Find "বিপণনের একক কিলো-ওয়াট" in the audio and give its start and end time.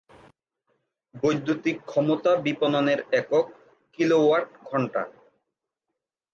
2.45-4.47